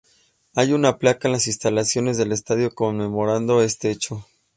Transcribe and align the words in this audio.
Hay 0.55 0.73
una 0.73 0.97
placa 0.97 1.27
en 1.27 1.33
las 1.33 1.45
instalaciones 1.45 2.17
del 2.17 2.31
estadio 2.31 2.73
conmemorando 2.73 3.61
este 3.61 3.91
hecho. 3.91 4.25